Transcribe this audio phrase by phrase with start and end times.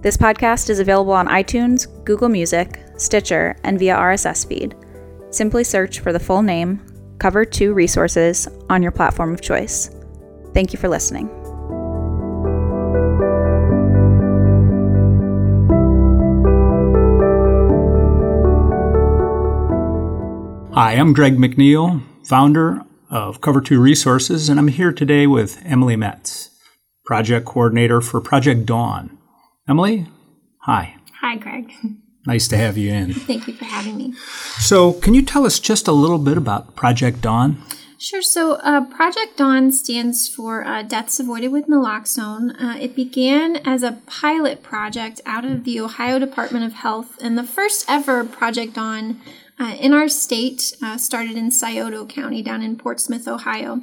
[0.00, 4.76] This podcast is available on iTunes, Google Music, Stitcher, and via RSS feed.
[5.30, 6.80] Simply search for the full name,
[7.18, 9.90] Cover 2 Resources, on your platform of choice.
[10.54, 11.26] Thank you for listening.
[20.74, 25.96] Hi, I'm Greg McNeil, founder of Cover 2 Resources, and I'm here today with Emily
[25.96, 26.50] Metz,
[27.04, 29.17] project coordinator for Project Dawn
[29.68, 30.06] Emily,
[30.60, 30.96] hi.
[31.20, 31.70] Hi, Greg.
[32.26, 33.12] Nice to have you in.
[33.12, 34.14] Thank you for having me.
[34.58, 37.62] So, can you tell us just a little bit about Project Dawn?
[37.98, 38.22] Sure.
[38.22, 42.54] So, uh, Project Dawn stands for uh, Deaths Avoided with Naloxone.
[42.58, 47.36] Uh, it began as a pilot project out of the Ohio Department of Health, and
[47.36, 49.20] the first ever Project Dawn
[49.58, 53.82] uh, in our state uh, started in Scioto County down in Portsmouth, Ohio.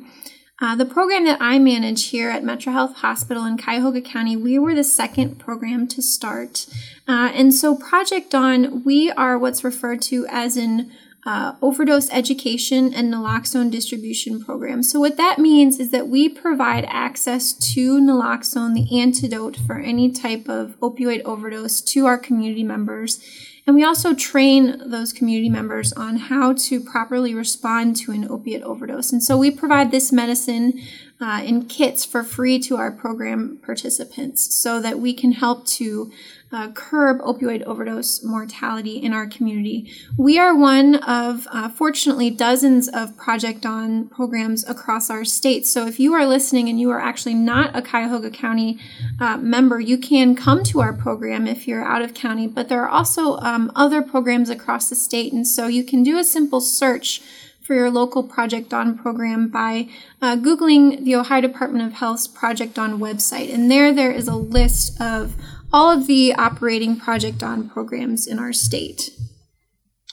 [0.66, 4.58] Uh, the program that I manage here at Metro Health Hospital in Cuyahoga County, we
[4.58, 6.66] were the second program to start.
[7.07, 10.91] Uh, and so, Project Dawn, we are what's referred to as an
[11.23, 14.81] uh, overdose education and naloxone distribution program.
[14.81, 20.11] So, what that means is that we provide access to naloxone, the antidote for any
[20.11, 23.23] type of opioid overdose, to our community members.
[23.68, 28.62] And we also train those community members on how to properly respond to an opiate
[28.62, 29.12] overdose.
[29.12, 30.80] And so we provide this medicine
[31.20, 36.12] uh, in kits for free to our program participants so that we can help to
[36.55, 39.91] uh, curb opioid overdose mortality in our community.
[40.17, 45.67] We are one of, uh, fortunately, dozens of Project Dawn programs across our state.
[45.67, 48.79] So if you are listening and you are actually not a Cuyahoga County
[49.19, 52.47] uh, member, you can come to our program if you're out of county.
[52.47, 56.17] But there are also um, other programs across the state, and so you can do
[56.17, 57.22] a simple search
[57.61, 59.89] for your local Project Dawn program by
[60.22, 63.51] uh, Googling the Ohio Department of Health's Project Dawn website.
[63.51, 65.35] And there, there is a list of
[65.75, 69.12] all of the operating Project Dawn programs in our state.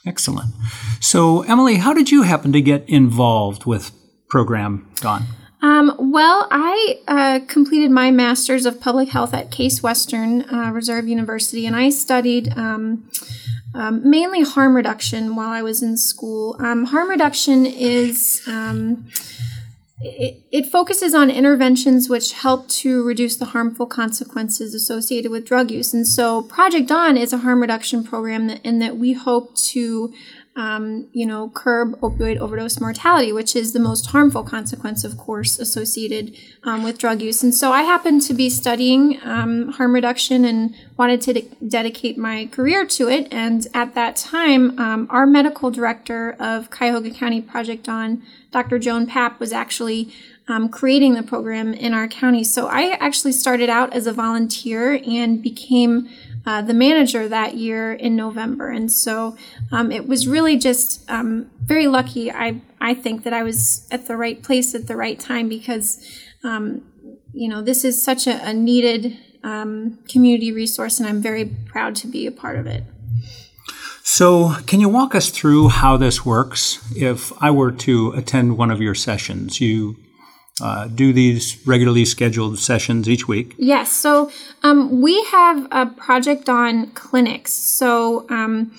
[0.04, 0.52] Excellent.
[0.98, 3.92] So, Emily, how did you happen to get involved with
[4.28, 5.22] Program Dawn?
[5.62, 11.06] Um, well, I uh, completed my master's of public health at Case Western uh, Reserve
[11.06, 13.08] University, and I studied um,
[13.72, 16.56] um, mainly harm reduction while I was in school.
[16.58, 19.06] Um, harm reduction is um,
[20.02, 25.70] it, it, focuses on interventions which help to reduce the harmful consequences associated with drug
[25.70, 25.94] use.
[25.94, 30.12] And so Project Dawn is a harm reduction program in that we hope to
[30.54, 35.58] um, you know, curb opioid overdose mortality, which is the most harmful consequence, of course,
[35.58, 37.42] associated um, with drug use.
[37.42, 42.18] And so I happened to be studying um, harm reduction and wanted to de- dedicate
[42.18, 43.28] my career to it.
[43.32, 48.78] And at that time, um, our medical director of Cuyahoga County Project Dawn, Dr.
[48.78, 50.12] Joan Papp, was actually
[50.48, 52.44] um, creating the program in our county.
[52.44, 56.10] So I actually started out as a volunteer and became
[56.44, 58.70] uh, the manager that year in November.
[58.70, 59.36] And so
[59.70, 64.06] um, it was really just um, very lucky, I, I think, that I was at
[64.06, 66.04] the right place at the right time because,
[66.42, 66.82] um,
[67.32, 71.96] you know, this is such a, a needed um, community resource, and I'm very proud
[71.96, 72.84] to be a part of it.
[74.04, 76.80] So, can you walk us through how this works?
[76.96, 79.96] If I were to attend one of your sessions, you
[80.60, 83.54] uh, do these regularly scheduled sessions each week?
[83.58, 83.92] Yes.
[83.92, 84.30] So
[84.62, 87.52] um, we have a Project Dawn clinics.
[87.52, 88.72] So um,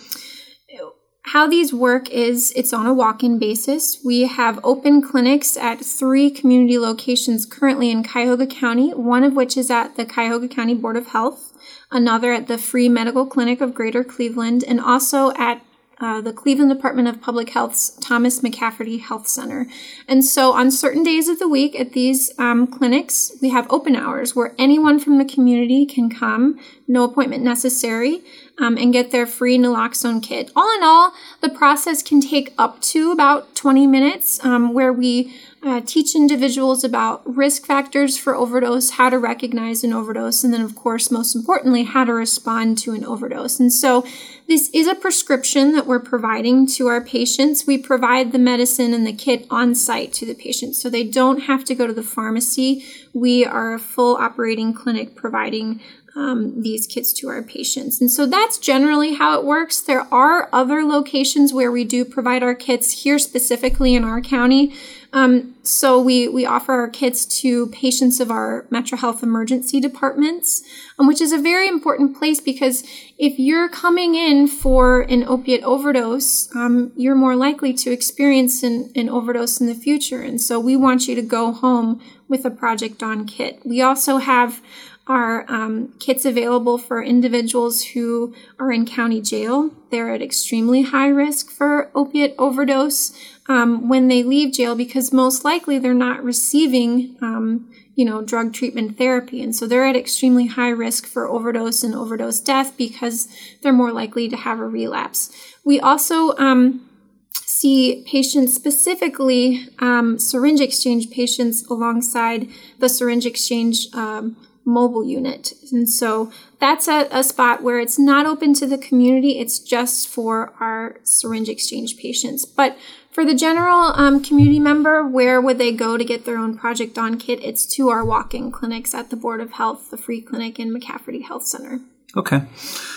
[1.27, 3.99] how these work is it's on a walk-in basis.
[4.03, 9.55] We have open clinics at three community locations currently in Cuyahoga County, one of which
[9.55, 11.53] is at the Cuyahoga County Board of Health,
[11.91, 15.61] another at the Free Medical Clinic of Greater Cleveland, and also at
[16.03, 19.67] uh, the Cleveland Department of Public Health's Thomas McCafferty Health Center.
[20.07, 23.95] And so on certain days of the week at these um, clinics, we have open
[23.95, 28.21] hours where anyone from the community can come, no appointment necessary,
[28.59, 30.51] um, and get their free naloxone kit.
[30.55, 35.35] All in all, the process can take up to about 20 minutes um, where we
[35.63, 40.61] uh, teach individuals about risk factors for overdose, how to recognize an overdose, and then,
[40.61, 43.59] of course, most importantly, how to respond to an overdose.
[43.59, 44.05] And so,
[44.45, 47.65] this is a prescription that we're providing to our patients.
[47.65, 51.43] We provide the medicine and the kit on site to the patient, so they don't
[51.43, 52.85] have to go to the pharmacy.
[53.13, 55.79] We are a full operating clinic providing
[56.15, 57.99] um, these kits to our patients.
[57.99, 59.81] And so that's generally how it works.
[59.81, 64.75] There are other locations where we do provide our kits here specifically in our county.
[65.11, 70.63] Um, so we, we offer our kits to patients of our Metro Health emergency departments,
[70.97, 72.83] um, which is a very important place because
[73.19, 78.91] if you're coming in for an opiate overdose, um, you're more likely to experience an,
[78.95, 80.21] an overdose in the future.
[80.21, 83.59] And so we want you to go home with a Project Dawn kit.
[83.63, 84.61] We also have
[85.05, 89.71] are um, kits available for individuals who are in county jail.
[89.91, 93.11] They're at extremely high risk for opiate overdose
[93.47, 98.53] um, when they leave jail because most likely they're not receiving, um, you know, drug
[98.53, 103.27] treatment therapy, and so they're at extremely high risk for overdose and overdose death because
[103.61, 105.29] they're more likely to have a relapse.
[105.65, 106.89] We also um,
[107.33, 112.47] see patients, specifically um, syringe exchange patients, alongside
[112.79, 115.53] the syringe exchange um, mobile unit.
[115.71, 120.07] And so that's a, a, spot where it's not open to the community, it's just
[120.07, 122.45] for our syringe exchange patients.
[122.45, 122.77] But
[123.11, 126.95] for the general um, community member, where would they go to get their own Project
[126.95, 127.39] Dawn kit?
[127.43, 130.73] It's to our walk in clinics at the Board of Health, the free clinic in
[130.73, 131.79] McCafferty Health Center.
[132.15, 132.43] Okay.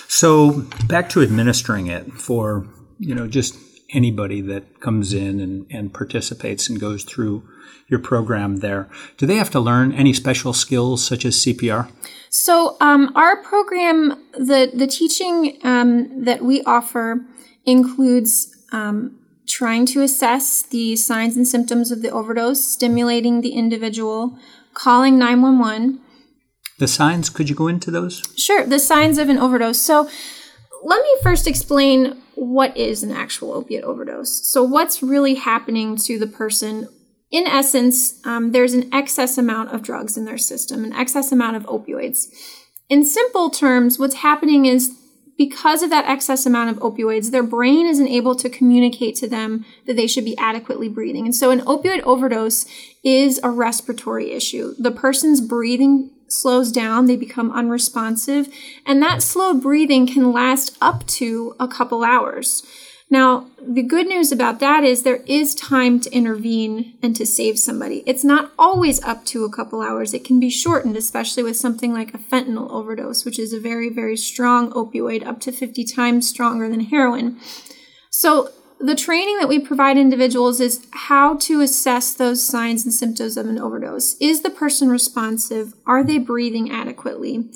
[0.09, 2.67] So back to administering it for,
[2.99, 3.57] you know, just
[3.93, 7.47] anybody that comes in and, and participates and goes through
[7.89, 8.89] your program there.
[9.17, 11.91] Do they have to learn any special skills such as CPR?
[12.31, 17.25] So um, our program, the the teaching um, that we offer
[17.65, 19.19] includes um,
[19.49, 24.39] trying to assess the signs and symptoms of the overdose, stimulating the individual,
[24.75, 26.01] calling nine one one.
[26.79, 28.23] The signs, could you go into those?
[28.37, 28.67] Sure.
[28.67, 29.79] The signs of an overdose.
[29.79, 30.11] So
[30.85, 34.47] let me first explain what is an actual opiate overdose.
[34.47, 36.89] So, what's really happening to the person
[37.31, 41.57] in essence, um, there's an excess amount of drugs in their system, an excess amount
[41.57, 42.29] of opioids.
[42.89, 44.97] In simple terms, what's happening is
[45.37, 49.65] because of that excess amount of opioids, their brain isn't able to communicate to them
[49.87, 51.27] that they should be adequately breathing.
[51.27, 52.65] And so an opioid overdose
[53.05, 54.75] is a respiratory issue.
[54.79, 58.49] The person's breathing slows down, they become unresponsive,
[58.87, 62.65] and that slow breathing can last up to a couple hours.
[63.09, 67.59] Now, the good news about that is there is time to intervene and to save
[67.59, 68.03] somebody.
[68.05, 70.13] It's not always up to a couple hours.
[70.13, 73.89] It can be shortened, especially with something like a fentanyl overdose, which is a very,
[73.89, 77.39] very strong opioid, up to 50 times stronger than heroin.
[78.11, 83.39] So, the training that we provide individuals is how to assess those signs and symptoms
[83.39, 84.17] of an overdose.
[84.21, 85.73] Is the person responsive?
[85.87, 87.49] Are they breathing adequately?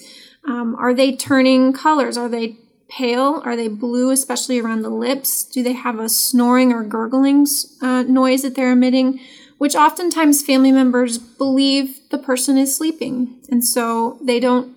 [0.49, 2.17] Um, are they turning colors?
[2.17, 2.56] Are they
[2.90, 3.40] pale?
[3.44, 5.44] Are they blue, especially around the lips?
[5.44, 7.46] Do they have a snoring or gurgling
[7.81, 9.20] uh, noise that they're emitting?
[9.58, 13.40] Which oftentimes family members believe the person is sleeping.
[13.50, 14.76] And so they don't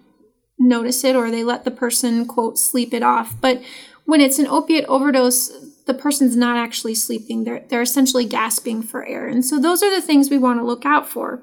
[0.60, 3.36] notice it or they let the person, quote, sleep it off.
[3.42, 3.62] But
[4.06, 5.52] when it's an opiate overdose,
[5.86, 7.44] the person's not actually sleeping.
[7.44, 9.28] They're, they're essentially gasping for air.
[9.28, 11.42] And so those are the things we want to look out for.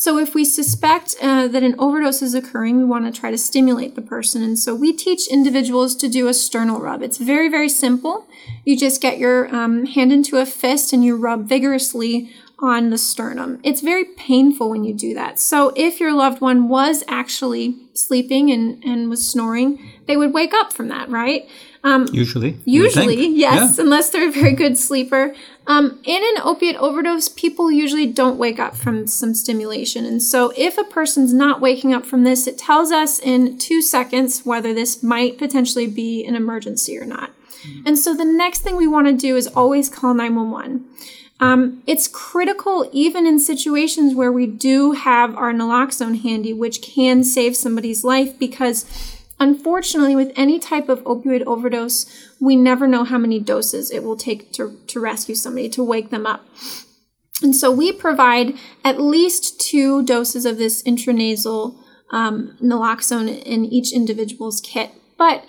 [0.00, 3.36] So, if we suspect uh, that an overdose is occurring, we want to try to
[3.36, 4.44] stimulate the person.
[4.44, 7.02] And so, we teach individuals to do a sternal rub.
[7.02, 8.28] It's very, very simple.
[8.64, 12.98] You just get your um, hand into a fist and you rub vigorously on the
[12.98, 13.58] sternum.
[13.64, 15.40] It's very painful when you do that.
[15.40, 20.54] So, if your loved one was actually sleeping and, and was snoring, they would wake
[20.54, 21.48] up from that, right?
[21.84, 22.58] Um, usually.
[22.64, 23.84] Usually, yes, yeah.
[23.84, 25.34] unless they're a very good sleeper.
[25.66, 30.04] Um, in an opiate overdose, people usually don't wake up from some stimulation.
[30.04, 33.80] And so, if a person's not waking up from this, it tells us in two
[33.80, 37.30] seconds whether this might potentially be an emergency or not.
[37.84, 40.84] And so, the next thing we want to do is always call 911.
[41.40, 47.22] Um, it's critical even in situations where we do have our naloxone handy, which can
[47.22, 48.84] save somebody's life because
[49.40, 52.06] Unfortunately, with any type of opioid overdose,
[52.40, 56.10] we never know how many doses it will take to, to rescue somebody, to wake
[56.10, 56.44] them up.
[57.42, 58.54] And so we provide
[58.84, 61.78] at least two doses of this intranasal
[62.10, 64.90] um, naloxone in each individual's kit.
[65.16, 65.44] But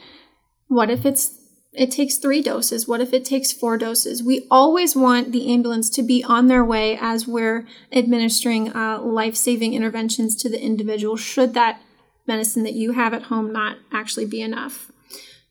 [0.68, 1.36] what if it's
[1.72, 2.88] it takes three doses?
[2.88, 4.24] What if it takes four doses?
[4.24, 9.36] We always want the ambulance to be on their way as we're administering uh, life
[9.36, 11.82] saving interventions to the individual, should that
[12.30, 14.90] medicine that you have at home not actually be enough.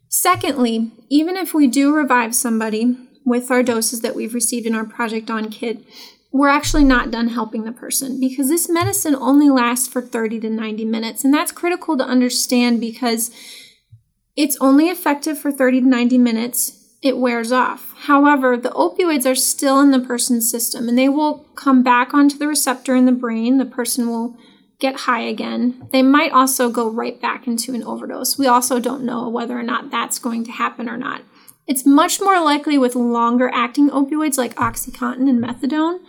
[0.09, 4.87] Secondly, even if we do revive somebody with our doses that we've received in our
[4.87, 5.85] Project Dawn kit,
[6.33, 10.51] we're actually not done helping the person because this medicine only lasts for 30 to
[10.51, 11.25] 90 minutes.
[11.25, 13.31] And that's critical to understand because
[14.37, 16.75] it's only effective for 30 to 90 minutes.
[17.03, 17.95] It wears off.
[17.97, 22.39] However, the opioids are still in the person's system and they will come back onto
[22.39, 23.59] the receptor in the brain.
[23.59, 24.37] The person will
[24.79, 25.89] get high again.
[25.93, 28.39] They might also go right back into an overdose.
[28.39, 31.23] We also don't know whether or not that's going to happen or not.
[31.67, 36.01] It's much more likely with longer acting opioids like Oxycontin and methadone.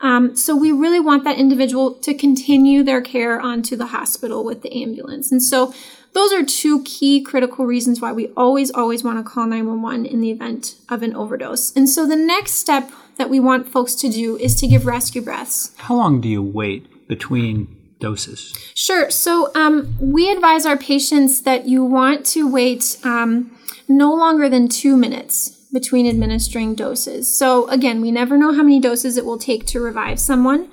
[0.00, 4.62] Um, so we really want that individual to continue their care onto the hospital with
[4.62, 5.30] the ambulance.
[5.30, 5.72] And so
[6.14, 10.20] those are two key critical reasons why we always, always want to call 911 in
[10.20, 11.74] the event of an overdose.
[11.76, 15.22] And so the next step that we want folks to do is to give rescue
[15.22, 15.72] breaths.
[15.76, 18.52] How long do you wait between doses?
[18.74, 19.10] Sure.
[19.10, 23.56] So um, we advise our patients that you want to wait um,
[23.88, 27.36] no longer than two minutes between administering doses.
[27.36, 30.70] So again, we never know how many doses it will take to revive someone.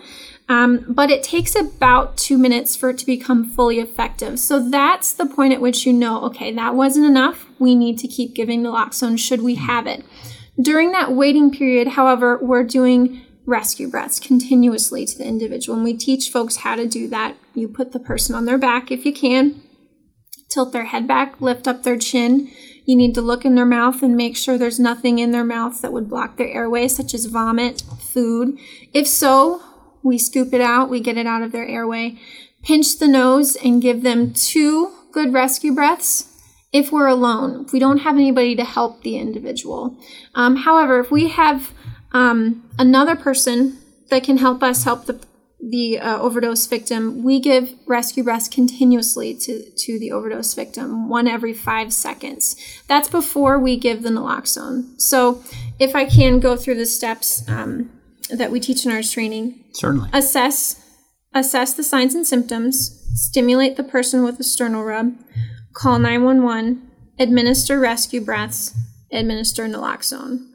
[0.49, 4.37] Um, but it takes about two minutes for it to become fully effective.
[4.37, 7.47] So that's the point at which you know, okay, that wasn't enough.
[7.57, 10.03] We need to keep giving naloxone should we have it.
[10.61, 15.75] During that waiting period, however, we're doing rescue breaths continuously to the individual.
[15.75, 17.36] And we teach folks how to do that.
[17.53, 19.62] You put the person on their back if you can,
[20.50, 22.51] tilt their head back, lift up their chin.
[22.86, 25.81] You need to look in their mouth and make sure there's nothing in their mouth
[25.81, 28.57] that would block their airway, such as vomit, food.
[28.93, 29.62] If so,
[30.03, 32.17] we scoop it out, we get it out of their airway.
[32.63, 36.27] Pinch the nose and give them two good rescue breaths
[36.71, 39.98] if we're alone, if we don't have anybody to help the individual.
[40.36, 41.74] Um, however, if we have
[42.12, 43.77] um, another person
[44.10, 45.25] that can help us help the
[45.62, 51.27] the uh, overdose victim, we give rescue breaths continuously to, to the overdose victim, one
[51.27, 52.56] every five seconds.
[52.88, 55.00] That's before we give the naloxone.
[55.00, 55.44] So,
[55.80, 57.91] if I can go through the steps um,
[58.32, 60.77] that we teach in our training, certainly assess
[61.34, 65.15] assess the signs and symptoms, stimulate the person with a sternal rub,
[65.74, 66.89] call 911,
[67.20, 68.75] administer rescue breaths,
[69.12, 70.50] administer naloxone.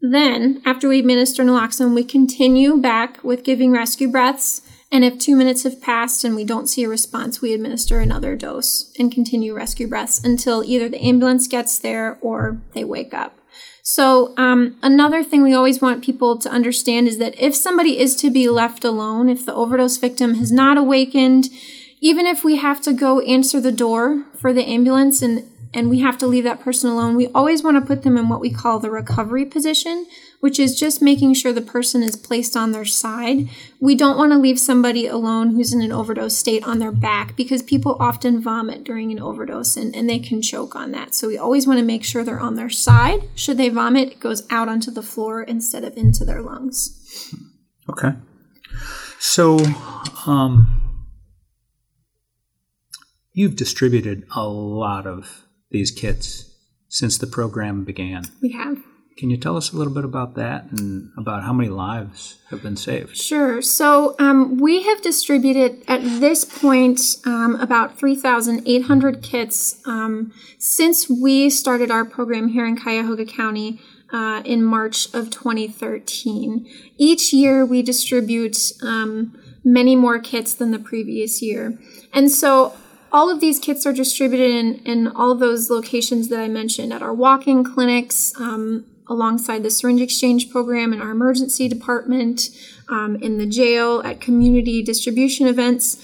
[0.00, 4.62] Then, after we administer naloxone, we continue back with giving rescue breaths.
[4.90, 8.36] And if two minutes have passed and we don't see a response, we administer another
[8.36, 13.38] dose and continue rescue breaths until either the ambulance gets there or they wake up.
[13.82, 18.14] So, um, another thing we always want people to understand is that if somebody is
[18.16, 21.48] to be left alone, if the overdose victim has not awakened,
[22.00, 26.00] even if we have to go answer the door for the ambulance and and we
[26.00, 28.50] have to leave that person alone, we always want to put them in what we
[28.50, 30.06] call the recovery position,
[30.40, 33.48] which is just making sure the person is placed on their side.
[33.80, 37.36] We don't want to leave somebody alone who's in an overdose state on their back
[37.36, 41.14] because people often vomit during an overdose and, and they can choke on that.
[41.14, 43.28] So we always want to make sure they're on their side.
[43.34, 47.34] Should they vomit, it goes out onto the floor instead of into their lungs.
[47.90, 48.12] Okay.
[49.18, 49.58] So,
[50.26, 50.88] um,
[53.32, 56.54] you've distributed a lot of these kits
[56.88, 58.24] since the program began.
[58.40, 58.78] We have.
[59.18, 62.62] Can you tell us a little bit about that and about how many lives have
[62.62, 63.16] been saved?
[63.16, 63.60] Sure.
[63.60, 71.50] So um, we have distributed at this point um, about 3,800 kits um, since we
[71.50, 73.80] started our program here in Cuyahoga County.
[74.10, 76.66] Uh, in March of 2013.
[76.96, 81.78] Each year we distribute um, many more kits than the previous year.
[82.14, 82.74] And so
[83.12, 87.02] all of these kits are distributed in, in all those locations that I mentioned at
[87.02, 92.50] our walk in clinics, um, alongside the syringe exchange program in our emergency department,
[92.88, 95.96] um, in the jail, at community distribution events.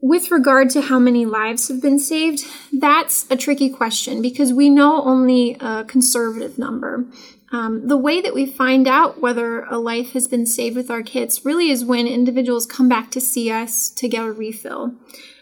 [0.00, 4.68] With regard to how many lives have been saved, that's a tricky question because we
[4.68, 7.06] know only a conservative number.
[7.52, 11.02] Um, the way that we find out whether a life has been saved with our
[11.02, 14.94] kits really is when individuals come back to see us to get a refill.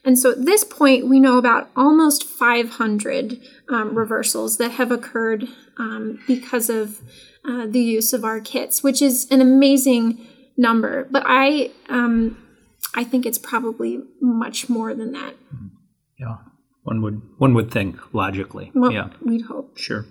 [0.04, 5.48] And so at this point, we know about almost 500 um, reversals that have occurred
[5.78, 7.00] um, because of
[7.46, 10.26] uh, the use of our kits, which is an amazing
[10.58, 11.08] number.
[11.10, 12.36] But I, um,
[12.94, 15.34] I think it's probably much more than that.
[16.18, 16.36] Yeah,
[16.82, 18.70] one would one would think logically.
[18.74, 19.78] Well, yeah, we'd hope.
[19.78, 20.06] Sure.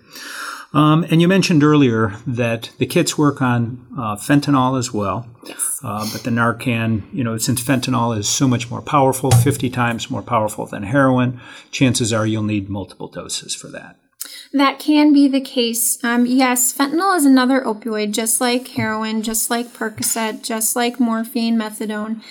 [0.73, 5.27] Um, and you mentioned earlier that the kits work on uh, fentanyl as well.
[5.45, 5.79] Yes.
[5.83, 10.09] Uh, but the Narcan, you know, since fentanyl is so much more powerful, 50 times
[10.09, 11.39] more powerful than heroin,
[11.71, 13.97] chances are you'll need multiple doses for that.
[14.51, 16.03] That can be the case.
[16.03, 21.57] Um, yes, fentanyl is another opioid, just like heroin, just like Percocet, just like morphine,
[21.57, 22.21] methadone.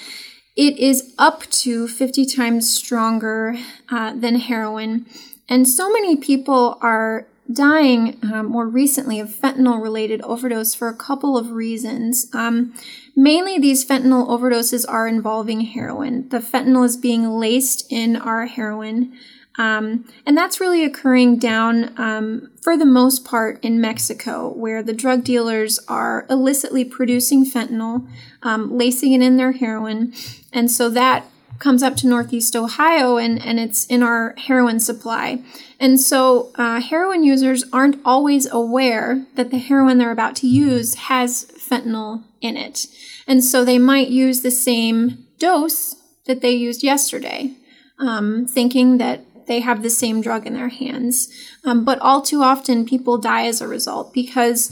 [0.57, 3.57] It is up to 50 times stronger
[3.91, 5.07] uh, than heroin.
[5.49, 10.97] And so many people are dying um, more recently of fentanyl related overdose for a
[10.97, 12.27] couple of reasons.
[12.33, 12.75] Um,
[13.17, 16.29] mainly, these fentanyl overdoses are involving heroin.
[16.29, 19.13] The fentanyl is being laced in our heroin.
[19.59, 24.95] Um, and that's really occurring down, um, for the most part, in Mexico, where the
[24.95, 28.09] drug dealers are illicitly producing fentanyl,
[28.43, 30.15] um, lacing it in their heroin.
[30.55, 31.27] And so that
[31.63, 35.41] comes up to Northeast Ohio and, and it's in our heroin supply.
[35.79, 40.95] And so uh, heroin users aren't always aware that the heroin they're about to use
[40.95, 42.89] has fentanyl in it.
[43.29, 45.95] And so they might use the same dose
[46.27, 47.55] that they used yesterday,
[48.01, 51.29] um, thinking that they have the same drug in their hands.
[51.65, 54.71] Um, but all too often, people die as a result because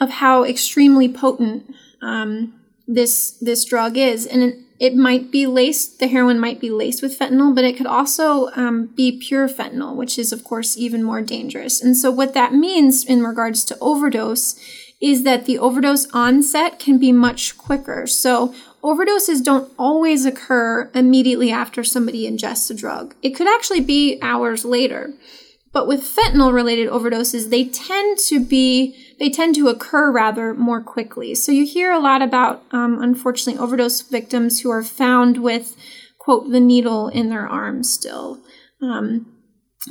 [0.00, 5.98] of how extremely potent um, this this drug is, and it, might be laced.
[5.98, 9.94] The heroin might be laced with fentanyl, but it could also um, be pure fentanyl,
[9.94, 11.82] which is of course even more dangerous.
[11.82, 14.58] And so, what that means in regards to overdose
[15.00, 18.06] is that the overdose onset can be much quicker.
[18.06, 23.14] So, overdoses don't always occur immediately after somebody ingests a drug.
[23.22, 25.12] It could actually be hours later.
[25.76, 30.80] But with fentanyl related overdoses, they tend to be, they tend to occur rather more
[30.80, 31.34] quickly.
[31.34, 35.76] So you hear a lot about, um, unfortunately, overdose victims who are found with,
[36.18, 38.42] quote, the needle in their arm still.
[38.80, 39.26] Um,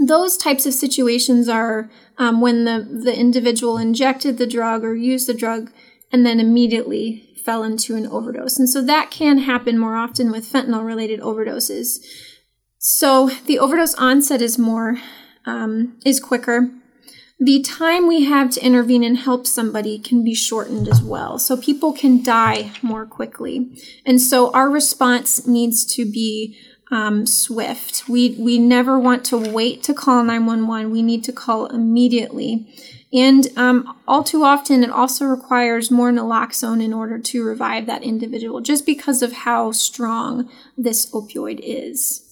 [0.04, 5.27] those types of situations are um, when the, the individual injected the drug or used
[5.30, 5.70] the drug
[6.12, 8.58] and then immediately fell into an overdose.
[8.58, 12.00] And so that can happen more often with fentanyl related overdoses.
[12.80, 14.98] So the overdose onset is more
[15.46, 16.70] um, is quicker.
[17.40, 21.38] The time we have to intervene and help somebody can be shortened as well.
[21.38, 23.78] So people can die more quickly.
[24.06, 26.58] And so our response needs to be
[26.92, 28.08] um, swift.
[28.08, 30.92] We, we never want to wait to call 911.
[30.92, 32.68] We need to call immediately.
[33.12, 38.03] And um, all too often, it also requires more naloxone in order to revive that
[38.03, 42.25] individual, just because of how strong this opioid is.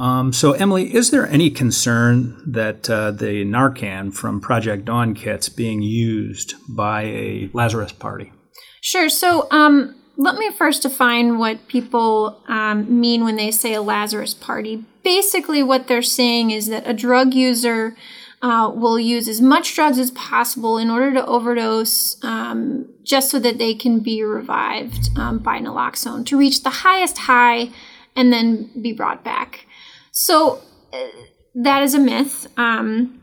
[0.00, 5.50] Um, so, Emily, is there any concern that uh, the Narcan from Project Dawn kits
[5.50, 8.32] being used by a Lazarus party?
[8.80, 9.10] Sure.
[9.10, 14.32] So, um, let me first define what people um, mean when they say a Lazarus
[14.32, 14.84] party.
[15.04, 17.94] Basically, what they're saying is that a drug user
[18.40, 23.38] uh, will use as much drugs as possible in order to overdose um, just so
[23.38, 27.68] that they can be revived um, by naloxone to reach the highest high
[28.16, 29.66] and then be brought back.
[30.12, 30.60] So
[30.92, 31.06] uh,
[31.54, 33.20] that is a myth um,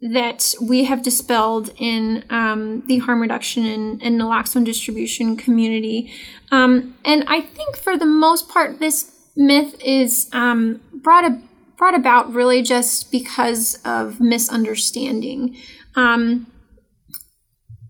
[0.00, 6.12] that we have dispelled in um, the harm reduction and, and, naloxone distribution community.
[6.52, 11.40] Um, and I think for the most part, this myth is um, brought, a,
[11.76, 15.56] brought about really just because of misunderstanding.
[15.96, 16.48] Um,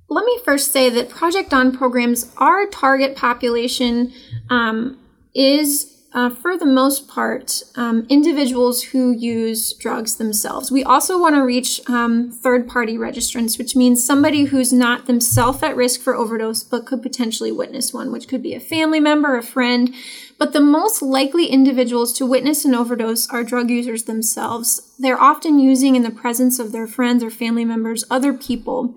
[0.08, 4.12] let me first say that Project Dawn programs, our target population
[4.48, 4.98] um,
[5.34, 10.70] is uh, for the most part, um, individuals who use drugs themselves.
[10.70, 15.60] We also want to reach um, third party registrants, which means somebody who's not themselves
[15.64, 19.36] at risk for overdose but could potentially witness one, which could be a family member,
[19.36, 19.92] a friend.
[20.38, 24.94] But the most likely individuals to witness an overdose are drug users themselves.
[25.00, 28.94] They're often using in the presence of their friends or family members, other people.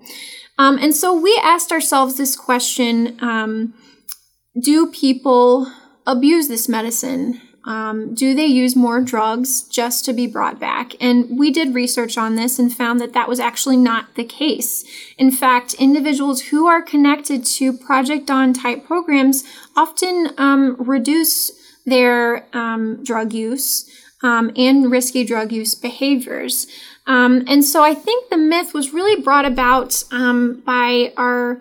[0.56, 3.74] Um, and so we asked ourselves this question um,
[4.60, 5.72] Do people
[6.08, 7.40] abuse this medicine?
[7.64, 10.94] Um, do they use more drugs just to be brought back?
[11.02, 14.84] And we did research on this and found that that was actually not the case.
[15.18, 19.44] In fact, individuals who are connected to Project Dawn type programs
[19.76, 21.50] often um, reduce
[21.84, 23.90] their um, drug use
[24.22, 26.66] um, and risky drug use behaviors.
[27.06, 31.60] Um, and so I think the myth was really brought about um, by our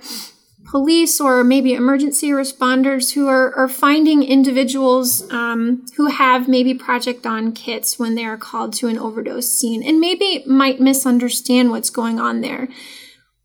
[0.68, 7.24] police or maybe emergency responders who are, are finding individuals um, who have maybe Project
[7.24, 11.90] Dawn kits when they are called to an overdose scene and maybe might misunderstand what's
[11.90, 12.68] going on there.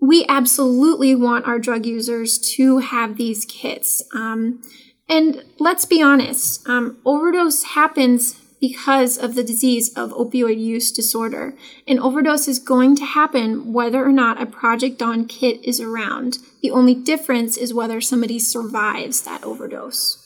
[0.00, 4.02] We absolutely want our drug users to have these kits.
[4.14, 4.60] Um,
[5.08, 11.52] and let's be honest, um, overdose happens because of the disease of opioid use disorder.
[11.88, 16.38] An overdose is going to happen whether or not a Project Dawn kit is around.
[16.62, 20.16] The only difference is whether somebody survives that overdose.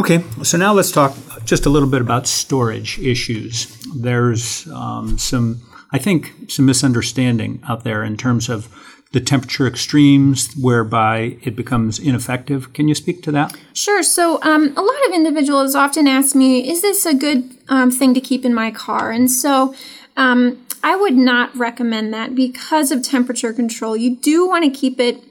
[0.00, 3.66] Okay, so now let's talk just a little bit about storage issues.
[3.94, 8.68] There's um, some I think, some misunderstanding out there in terms of
[9.12, 12.72] the temperature extremes whereby it becomes ineffective.
[12.72, 13.56] Can you speak to that?
[13.74, 14.02] Sure.
[14.02, 18.14] So, um, a lot of individuals often ask me, is this a good um, thing
[18.14, 19.10] to keep in my car?
[19.10, 19.74] And so,
[20.16, 23.96] um, I would not recommend that because of temperature control.
[23.96, 25.22] You do want to keep it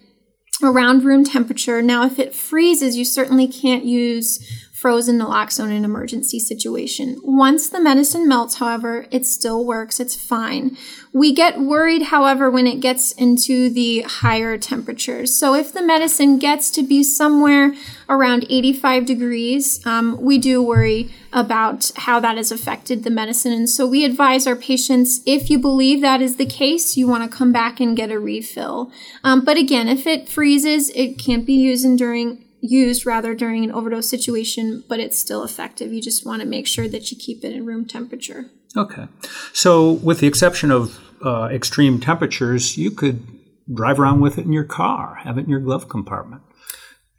[0.64, 1.82] around room temperature.
[1.82, 4.40] Now, if it freezes, you certainly can't use
[4.82, 7.16] frozen naloxone in an emergency situation.
[7.22, 10.00] Once the medicine melts, however, it still works.
[10.00, 10.76] It's fine.
[11.14, 15.36] We get worried, however, when it gets into the higher temperatures.
[15.36, 17.76] So if the medicine gets to be somewhere
[18.10, 23.54] around 85 degrees, um, we do worry about how that has affected the medicine.
[23.54, 27.30] And so we advise our patients if you believe that is the case, you want
[27.30, 28.92] to come back and get a refill.
[29.24, 33.72] Um, but again, if it freezes, it can't be used during used rather during an
[33.72, 35.92] overdose situation, but it's still effective.
[35.92, 38.46] You just want to make sure that you keep it in room temperature.
[38.78, 39.08] Okay.
[39.54, 43.28] So, with the exception of uh, extreme temperatures, you could
[43.74, 46.42] drive around with it in your car, have it in your glove compartment,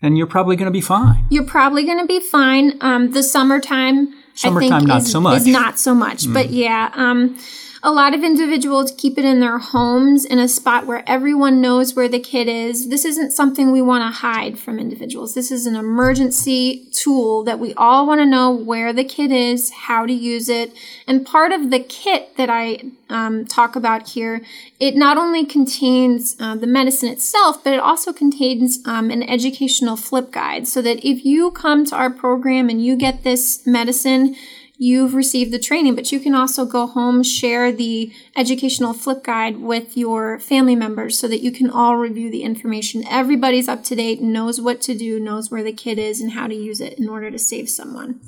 [0.00, 1.26] and you're probably going to be fine.
[1.31, 2.78] You're probably going to be fine.
[2.81, 5.37] Um, the summertime, summertime, I think, not is, so much.
[5.38, 6.24] is not so much.
[6.24, 6.35] Mm.
[6.35, 6.90] But yeah.
[6.94, 7.38] Um,
[7.85, 11.97] a lot of individuals keep it in their homes in a spot where everyone knows
[11.97, 12.88] where the kid is.
[12.90, 15.35] This isn't something we want to hide from individuals.
[15.35, 19.71] This is an emergency tool that we all want to know where the kid is,
[19.71, 20.73] how to use it.
[21.09, 22.79] And part of the kit that I
[23.11, 24.42] um, talk about here,
[24.79, 29.97] it not only contains uh, the medicine itself, but it also contains um, an educational
[29.97, 34.37] flip guide so that if you come to our program and you get this medicine,
[34.83, 39.61] you've received the training, but you can also go home, share the educational flip guide
[39.61, 43.07] with your family members so that you can all review the information.
[43.09, 46.49] Everybody's up to date, knows what to do, knows where the kid is, and how
[46.49, 48.21] to use it in order to save someone.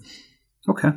[0.69, 0.93] Okay.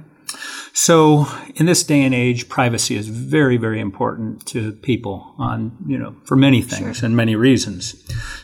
[0.74, 5.98] So, in this day and age, privacy is very, very important to people on, you
[5.98, 7.06] know, for many things sure.
[7.08, 7.96] and many reasons.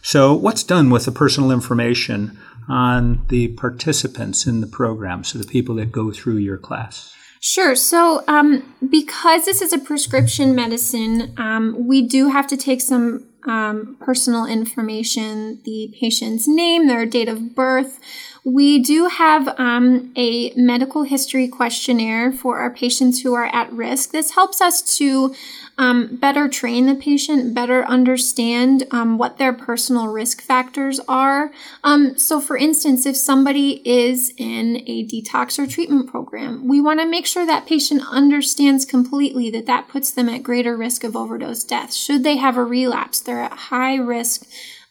[0.01, 5.47] So, what's done with the personal information on the participants in the program, so the
[5.47, 7.13] people that go through your class?
[7.39, 7.75] Sure.
[7.75, 13.27] So, um, because this is a prescription medicine, um, we do have to take some
[13.45, 17.99] um, personal information the patient's name, their date of birth.
[18.45, 24.11] We do have um, a medical history questionnaire for our patients who are at risk.
[24.11, 25.33] This helps us to
[25.77, 31.51] um, better train the patient, better understand um, what their personal risk factors are.
[31.85, 36.99] Um, so, for instance, if somebody is in a detox or treatment program, we want
[36.99, 41.15] to make sure that patient understands completely that that puts them at greater risk of
[41.15, 41.93] overdose death.
[41.93, 44.45] Should they have a relapse, they're at high risk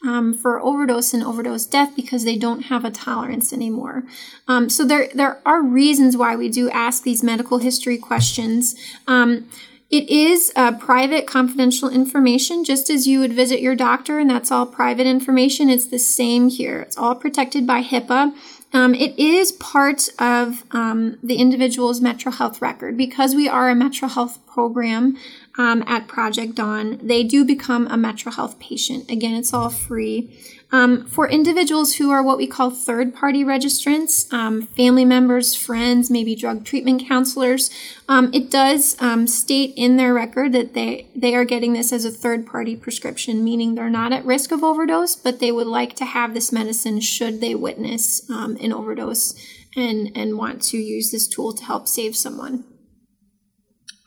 [0.04, 4.04] um, for overdose and overdose death because they don't have a tolerance anymore.
[4.48, 8.74] Um, so there there are reasons why we do ask these medical history questions.
[9.06, 9.48] Um,
[9.90, 14.50] it is uh, private, confidential information, just as you would visit your doctor, and that's
[14.50, 15.68] all private information.
[15.68, 16.80] It's the same here.
[16.80, 18.34] It's all protected by HIPAA.
[18.72, 23.74] Um, it is part of um, the individual's Metro Health record because we are a
[23.74, 25.16] Metro Health program
[25.58, 26.98] um, at Project Dawn.
[27.02, 29.10] They do become a Metro Health patient.
[29.10, 30.38] Again, it's all free.
[30.74, 36.10] Um, for individuals who are what we call third party registrants, um, family members, friends,
[36.10, 37.70] maybe drug treatment counselors,
[38.08, 42.06] um, it does um, state in their record that they, they are getting this as
[42.06, 45.94] a third party prescription, meaning they're not at risk of overdose, but they would like
[45.96, 49.34] to have this medicine should they witness um, an overdose
[49.76, 52.64] and, and want to use this tool to help save someone.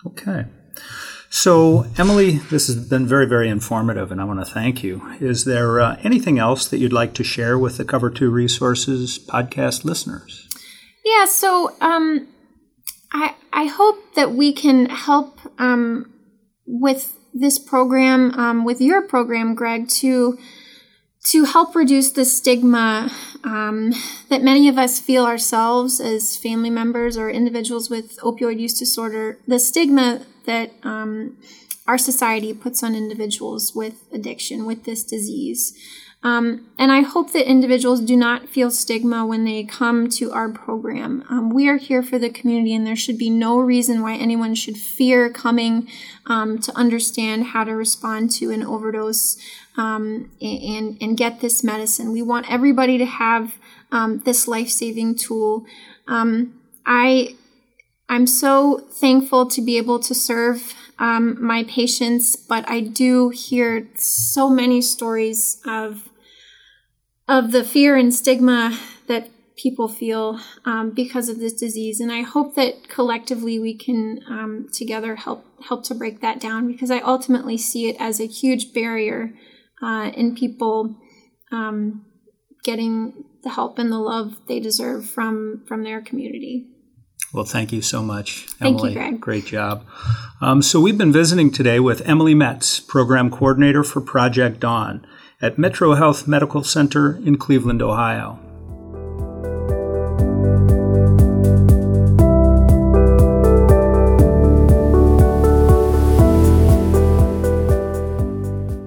[0.03, 0.45] Okay.
[1.45, 5.07] So, Emily, this has been very, very informative, and I want to thank you.
[5.19, 9.19] Is there uh, anything else that you'd like to share with the Cover 2 Resources
[9.19, 10.49] podcast listeners?
[11.05, 12.27] Yeah, so um,
[13.13, 16.11] I, I hope that we can help um,
[16.65, 20.39] with this program, um, with your program, Greg, to
[21.25, 23.11] to help reduce the stigma
[23.43, 23.93] um,
[24.29, 29.37] that many of us feel ourselves as family members or individuals with opioid use disorder,
[29.47, 31.37] the stigma that um,
[31.87, 35.77] our society puts on individuals with addiction, with this disease.
[36.25, 40.49] Um, and I hope that individuals do not feel stigma when they come to our
[40.49, 41.23] program.
[41.29, 44.55] Um, we are here for the community, and there should be no reason why anyone
[44.55, 45.87] should fear coming
[46.25, 49.37] um, to understand how to respond to an overdose
[49.77, 52.11] um, and, and get this medicine.
[52.11, 53.59] We want everybody to have
[53.91, 55.65] um, this life saving tool.
[56.07, 57.35] Um, I
[58.07, 63.87] I'm so thankful to be able to serve um, my patients, but I do hear
[63.95, 66.09] so many stories of
[67.27, 71.99] of the fear and stigma that people feel um, because of this disease.
[71.99, 76.67] And I hope that collectively we can um, together help help to break that down
[76.67, 79.33] because I ultimately see it as a huge barrier
[79.81, 80.95] uh, in people
[81.51, 82.05] um,
[82.63, 86.67] getting the help and the love they deserve from from their community.
[87.35, 88.93] Well, thank you so much, Thank Emily.
[88.93, 89.19] you, Greg.
[89.19, 89.85] Great job.
[90.39, 95.05] Um, so, we've been visiting today with Emily Metz, Program Coordinator for Project Dawn
[95.41, 98.39] at Metro Health Medical Center in Cleveland, Ohio.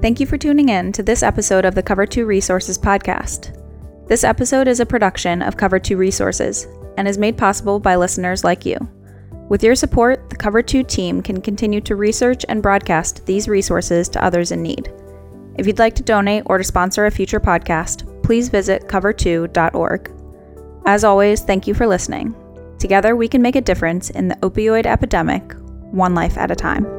[0.00, 3.54] Thank you for tuning in to this episode of the Cover 2 Resources podcast.
[4.08, 6.66] This episode is a production of Cover 2 Resources
[6.98, 8.76] and is made possible by listeners like you.
[9.48, 14.08] With your support, the Cover 2 team can continue to research and broadcast these resources
[14.10, 14.92] to others in need.
[15.56, 20.12] If you'd like to donate or to sponsor a future podcast, please visit cover2.org.
[20.86, 22.34] As always, thank you for listening.
[22.78, 25.54] Together, we can make a difference in the opioid epidemic,
[25.92, 26.97] one life at a time.